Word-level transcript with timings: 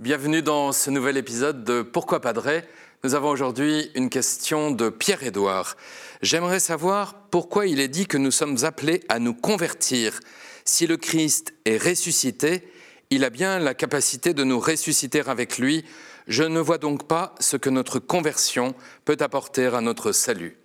bienvenue 0.00 0.40
dans 0.40 0.72
ce 0.72 0.88
nouvel 0.88 1.18
épisode 1.18 1.62
de 1.62 1.82
Pourquoi 1.82 2.22
Padré 2.22 2.64
Nous 3.04 3.14
avons 3.14 3.28
aujourd'hui 3.28 3.90
une 3.94 4.08
question 4.08 4.70
de 4.70 4.88
Pierre-Édouard. 4.88 5.76
J'aimerais 6.22 6.58
savoir 6.58 7.14
pourquoi 7.30 7.66
il 7.66 7.80
est 7.80 7.88
dit 7.88 8.06
que 8.06 8.16
nous 8.16 8.30
sommes 8.30 8.64
appelés 8.64 9.02
à 9.10 9.18
nous 9.18 9.34
convertir. 9.34 10.18
Si 10.64 10.86
le 10.86 10.96
Christ 10.96 11.52
est 11.66 11.76
ressuscité, 11.76 12.66
il 13.10 13.24
a 13.24 13.30
bien 13.30 13.58
la 13.58 13.74
capacité 13.74 14.32
de 14.32 14.42
nous 14.42 14.58
ressusciter 14.58 15.20
avec 15.26 15.58
lui. 15.58 15.84
Je 16.26 16.44
ne 16.44 16.60
vois 16.60 16.78
donc 16.78 17.06
pas 17.06 17.34
ce 17.38 17.58
que 17.58 17.68
notre 17.68 17.98
conversion 17.98 18.74
peut 19.04 19.18
apporter 19.20 19.66
à 19.66 19.82
notre 19.82 20.12
salut. 20.12 20.56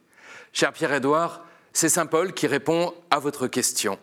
Cher 0.53 0.71
Pierre-Édouard, 0.71 1.43
c'est 1.73 1.89
Saint 1.89 2.05
Paul 2.05 2.33
qui 2.33 2.47
répond 2.47 2.93
à 3.11 3.19
votre 3.19 3.47
question. 3.47 3.99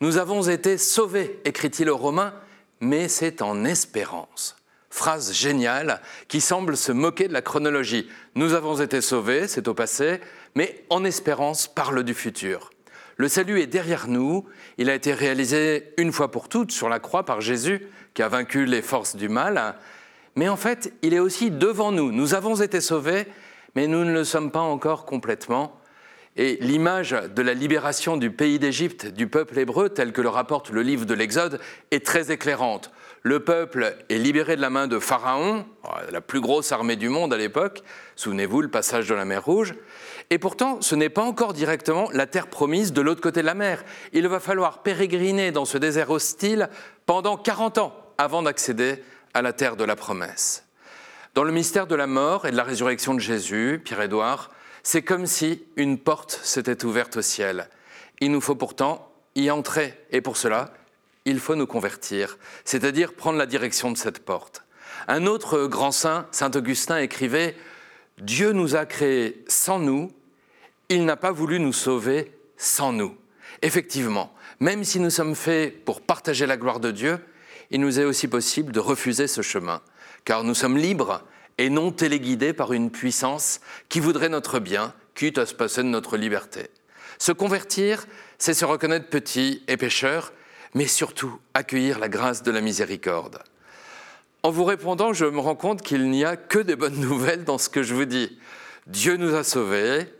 Nous 0.00 0.18
avons 0.18 0.42
été 0.42 0.76
sauvés, 0.76 1.40
écrit-il 1.46 1.88
aux 1.88 1.96
Romains, 1.96 2.34
mais 2.80 3.08
c'est 3.08 3.40
en 3.40 3.64
espérance. 3.64 4.57
Phrase 4.90 5.32
géniale 5.32 6.00
qui 6.28 6.40
semble 6.40 6.76
se 6.76 6.92
moquer 6.92 7.28
de 7.28 7.32
la 7.32 7.42
chronologie. 7.42 8.08
Nous 8.34 8.54
avons 8.54 8.80
été 8.80 9.00
sauvés, 9.00 9.46
c'est 9.46 9.68
au 9.68 9.74
passé, 9.74 10.20
mais 10.54 10.84
en 10.88 11.04
espérance 11.04 11.68
parle 11.68 12.02
du 12.02 12.14
futur. 12.14 12.70
Le 13.16 13.28
salut 13.28 13.60
est 13.60 13.66
derrière 13.66 14.06
nous, 14.06 14.46
il 14.78 14.88
a 14.88 14.94
été 14.94 15.12
réalisé 15.12 15.92
une 15.96 16.12
fois 16.12 16.30
pour 16.30 16.48
toutes 16.48 16.70
sur 16.70 16.88
la 16.88 17.00
croix 17.00 17.24
par 17.24 17.40
Jésus 17.40 17.86
qui 18.14 18.22
a 18.22 18.28
vaincu 18.28 18.64
les 18.64 18.80
forces 18.80 19.16
du 19.16 19.28
mal, 19.28 19.74
mais 20.36 20.48
en 20.48 20.56
fait 20.56 20.92
il 21.02 21.14
est 21.14 21.18
aussi 21.18 21.50
devant 21.50 21.90
nous. 21.90 22.12
Nous 22.12 22.34
avons 22.34 22.54
été 22.54 22.80
sauvés, 22.80 23.26
mais 23.74 23.88
nous 23.88 24.04
ne 24.04 24.12
le 24.12 24.24
sommes 24.24 24.52
pas 24.52 24.60
encore 24.60 25.04
complètement. 25.04 25.78
Et 26.36 26.58
l'image 26.60 27.16
de 27.34 27.42
la 27.42 27.54
libération 27.54 28.16
du 28.16 28.30
pays 28.30 28.58
d'Égypte, 28.58 29.06
du 29.06 29.26
peuple 29.26 29.58
hébreu, 29.58 29.88
tel 29.88 30.12
que 30.12 30.20
le 30.20 30.28
rapporte 30.28 30.70
le 30.70 30.82
livre 30.82 31.04
de 31.04 31.14
l'Exode, 31.14 31.60
est 31.90 32.04
très 32.04 32.30
éclairante. 32.30 32.92
Le 33.22 33.40
peuple 33.40 33.96
est 34.08 34.18
libéré 34.18 34.54
de 34.54 34.60
la 34.60 34.70
main 34.70 34.86
de 34.86 34.98
Pharaon, 34.98 35.66
la 36.10 36.20
plus 36.20 36.40
grosse 36.40 36.70
armée 36.70 36.96
du 36.96 37.08
monde 37.08 37.34
à 37.34 37.36
l'époque, 37.36 37.82
souvenez-vous 38.14 38.62
le 38.62 38.68
passage 38.68 39.08
de 39.08 39.14
la 39.14 39.24
mer 39.24 39.44
Rouge, 39.44 39.74
et 40.30 40.38
pourtant 40.38 40.80
ce 40.80 40.94
n'est 40.94 41.08
pas 41.08 41.22
encore 41.22 41.52
directement 41.52 42.08
la 42.12 42.26
terre 42.26 42.46
promise 42.46 42.92
de 42.92 43.00
l'autre 43.00 43.20
côté 43.20 43.40
de 43.40 43.46
la 43.46 43.54
mer. 43.54 43.84
Il 44.12 44.28
va 44.28 44.38
falloir 44.40 44.82
pérégriner 44.82 45.50
dans 45.50 45.64
ce 45.64 45.78
désert 45.78 46.10
hostile 46.10 46.68
pendant 47.06 47.36
40 47.36 47.78
ans 47.78 47.94
avant 48.18 48.42
d'accéder 48.42 49.02
à 49.34 49.42
la 49.42 49.52
terre 49.52 49.76
de 49.76 49.84
la 49.84 49.96
promesse. 49.96 50.64
Dans 51.34 51.44
le 51.44 51.52
mystère 51.52 51.86
de 51.86 51.94
la 51.94 52.06
mort 52.06 52.46
et 52.46 52.50
de 52.50 52.56
la 52.56 52.64
résurrection 52.64 53.14
de 53.14 53.20
Jésus, 53.20 53.80
Pierre-Édouard, 53.84 54.50
c'est 54.90 55.02
comme 55.02 55.26
si 55.26 55.62
une 55.76 55.98
porte 55.98 56.40
s'était 56.42 56.86
ouverte 56.86 57.18
au 57.18 57.20
ciel. 57.20 57.68
Il 58.20 58.32
nous 58.32 58.40
faut 58.40 58.54
pourtant 58.54 59.12
y 59.34 59.50
entrer, 59.50 59.92
et 60.12 60.22
pour 60.22 60.38
cela, 60.38 60.72
il 61.26 61.40
faut 61.40 61.56
nous 61.56 61.66
convertir, 61.66 62.38
c'est-à-dire 62.64 63.12
prendre 63.12 63.36
la 63.36 63.44
direction 63.44 63.92
de 63.92 63.98
cette 63.98 64.20
porte. 64.20 64.64
Un 65.06 65.26
autre 65.26 65.66
grand 65.66 65.92
saint, 65.92 66.26
Saint 66.30 66.52
Augustin, 66.54 66.96
écrivait 67.00 67.54
Dieu 68.16 68.52
nous 68.52 68.76
a 68.76 68.86
créés 68.86 69.44
sans 69.46 69.78
nous, 69.78 70.10
il 70.88 71.04
n'a 71.04 71.16
pas 71.16 71.32
voulu 71.32 71.60
nous 71.60 71.74
sauver 71.74 72.32
sans 72.56 72.94
nous. 72.94 73.14
Effectivement, 73.60 74.32
même 74.58 74.84
si 74.84 75.00
nous 75.00 75.10
sommes 75.10 75.34
faits 75.34 75.84
pour 75.84 76.00
partager 76.00 76.46
la 76.46 76.56
gloire 76.56 76.80
de 76.80 76.92
Dieu, 76.92 77.18
il 77.70 77.82
nous 77.82 78.00
est 78.00 78.04
aussi 78.04 78.26
possible 78.26 78.72
de 78.72 78.80
refuser 78.80 79.26
ce 79.26 79.42
chemin, 79.42 79.82
car 80.24 80.44
nous 80.44 80.54
sommes 80.54 80.78
libres 80.78 81.24
et 81.58 81.70
non 81.70 81.90
téléguidés 81.90 82.52
par 82.52 82.72
une 82.72 82.90
puissance 82.90 83.60
qui 83.88 84.00
voudrait 84.00 84.28
notre 84.28 84.60
bien, 84.60 84.94
quitte 85.14 85.38
à 85.38 85.46
se 85.46 85.54
passer 85.54 85.82
de 85.82 85.88
notre 85.88 86.16
liberté. 86.16 86.70
Se 87.18 87.32
convertir, 87.32 88.06
c'est 88.38 88.54
se 88.54 88.64
reconnaître 88.64 89.08
petit 89.08 89.62
et 89.66 89.76
pécheur, 89.76 90.32
mais 90.74 90.86
surtout 90.86 91.38
accueillir 91.54 91.98
la 91.98 92.08
grâce 92.08 92.42
de 92.42 92.52
la 92.52 92.60
miséricorde. 92.60 93.42
En 94.44 94.50
vous 94.50 94.64
répondant, 94.64 95.12
je 95.12 95.24
me 95.24 95.40
rends 95.40 95.56
compte 95.56 95.82
qu'il 95.82 96.08
n'y 96.10 96.24
a 96.24 96.36
que 96.36 96.60
des 96.60 96.76
bonnes 96.76 97.00
nouvelles 97.00 97.44
dans 97.44 97.58
ce 97.58 97.68
que 97.68 97.82
je 97.82 97.94
vous 97.94 98.04
dis. 98.04 98.38
Dieu 98.86 99.16
nous 99.16 99.34
a 99.34 99.42
sauvés, 99.42 100.12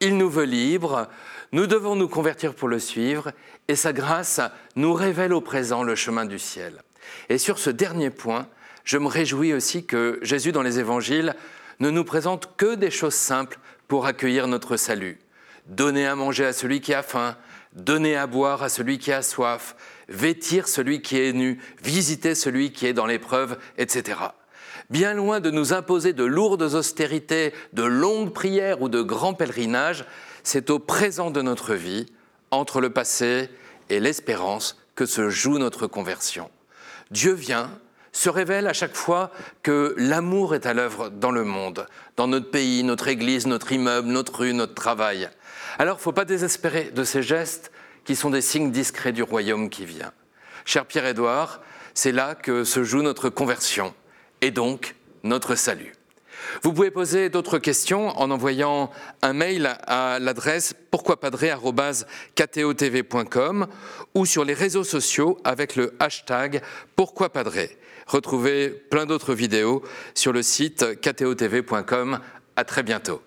il 0.00 0.16
nous 0.16 0.30
veut 0.30 0.44
libres, 0.44 1.08
nous 1.52 1.66
devons 1.66 1.94
nous 1.94 2.08
convertir 2.08 2.54
pour 2.54 2.68
le 2.68 2.78
suivre, 2.78 3.32
et 3.68 3.76
sa 3.76 3.92
grâce 3.92 4.40
nous 4.74 4.94
révèle 4.94 5.32
au 5.32 5.40
présent 5.40 5.82
le 5.82 5.94
chemin 5.94 6.24
du 6.24 6.38
ciel. 6.38 6.82
Et 7.28 7.38
sur 7.38 7.58
ce 7.58 7.70
dernier 7.70 8.10
point, 8.10 8.48
je 8.86 8.98
me 8.98 9.08
réjouis 9.08 9.52
aussi 9.52 9.84
que 9.84 10.18
Jésus 10.22 10.52
dans 10.52 10.62
les 10.62 10.78
évangiles 10.78 11.34
ne 11.80 11.90
nous 11.90 12.04
présente 12.04 12.56
que 12.56 12.76
des 12.76 12.90
choses 12.90 13.14
simples 13.14 13.58
pour 13.88 14.06
accueillir 14.06 14.46
notre 14.46 14.76
salut. 14.76 15.18
Donner 15.66 16.06
à 16.06 16.14
manger 16.14 16.46
à 16.46 16.52
celui 16.52 16.80
qui 16.80 16.94
a 16.94 17.02
faim, 17.02 17.36
donner 17.74 18.16
à 18.16 18.28
boire 18.28 18.62
à 18.62 18.68
celui 18.68 18.98
qui 18.98 19.12
a 19.12 19.22
soif, 19.22 19.74
vêtir 20.08 20.68
celui 20.68 21.02
qui 21.02 21.20
est 21.20 21.32
nu, 21.32 21.60
visiter 21.82 22.36
celui 22.36 22.72
qui 22.72 22.86
est 22.86 22.92
dans 22.92 23.06
l'épreuve, 23.06 23.58
etc. 23.76 24.20
Bien 24.88 25.14
loin 25.14 25.40
de 25.40 25.50
nous 25.50 25.72
imposer 25.72 26.12
de 26.12 26.24
lourdes 26.24 26.62
austérités, 26.62 27.52
de 27.72 27.82
longues 27.82 28.32
prières 28.32 28.82
ou 28.82 28.88
de 28.88 29.02
grands 29.02 29.34
pèlerinages, 29.34 30.04
c'est 30.44 30.70
au 30.70 30.78
présent 30.78 31.32
de 31.32 31.42
notre 31.42 31.74
vie, 31.74 32.06
entre 32.52 32.80
le 32.80 32.90
passé 32.90 33.50
et 33.90 33.98
l'espérance, 33.98 34.80
que 34.94 35.06
se 35.06 35.28
joue 35.28 35.58
notre 35.58 35.88
conversion. 35.88 36.50
Dieu 37.10 37.32
vient, 37.32 37.70
se 38.16 38.30
révèle 38.30 38.66
à 38.66 38.72
chaque 38.72 38.96
fois 38.96 39.30
que 39.62 39.94
l'amour 39.98 40.54
est 40.54 40.64
à 40.64 40.72
l'œuvre 40.72 41.10
dans 41.10 41.30
le 41.30 41.44
monde, 41.44 41.86
dans 42.16 42.26
notre 42.26 42.50
pays, 42.50 42.82
notre 42.82 43.08
église, 43.08 43.46
notre 43.46 43.72
immeuble, 43.72 44.08
notre 44.08 44.38
rue, 44.38 44.54
notre 44.54 44.74
travail. 44.74 45.28
Alors, 45.78 45.98
il 46.00 46.02
faut 46.02 46.12
pas 46.12 46.24
désespérer 46.24 46.90
de 46.94 47.04
ces 47.04 47.22
gestes 47.22 47.70
qui 48.06 48.16
sont 48.16 48.30
des 48.30 48.40
signes 48.40 48.70
discrets 48.70 49.12
du 49.12 49.22
royaume 49.22 49.68
qui 49.68 49.84
vient. 49.84 50.12
Cher 50.64 50.86
Pierre-Édouard, 50.86 51.60
c'est 51.92 52.12
là 52.12 52.34
que 52.34 52.64
se 52.64 52.84
joue 52.84 53.02
notre 53.02 53.28
conversion 53.28 53.94
et 54.40 54.50
donc 54.50 54.94
notre 55.22 55.54
salut. 55.54 55.92
Vous 56.62 56.72
pouvez 56.72 56.90
poser 56.90 57.28
d'autres 57.28 57.58
questions 57.58 58.08
en 58.18 58.30
envoyant 58.30 58.90
un 59.22 59.32
mail 59.32 59.76
à 59.86 60.18
l'adresse 60.20 60.74
pourquoipadré.com 60.90 63.66
ou 64.14 64.26
sur 64.26 64.44
les 64.44 64.54
réseaux 64.54 64.84
sociaux 64.84 65.38
avec 65.44 65.76
le 65.76 65.94
hashtag 65.98 66.62
pourquoipadré. 66.96 67.78
Retrouvez 68.06 68.70
plein 68.70 69.06
d'autres 69.06 69.34
vidéos 69.34 69.82
sur 70.14 70.32
le 70.32 70.42
site 70.42 71.00
ktotv.com. 71.00 72.20
À 72.56 72.64
très 72.64 72.82
bientôt. 72.82 73.20